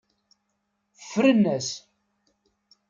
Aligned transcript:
Ffren-as. 1.01 1.69